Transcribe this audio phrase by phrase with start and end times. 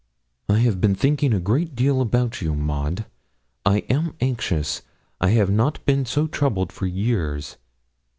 [0.49, 3.05] 'I have been thinking a great deal about you, Maud.
[3.67, 4.81] I am anxious.
[5.19, 7.57] I have not been so troubled for years.